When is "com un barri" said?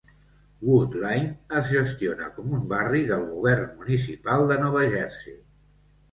2.37-3.01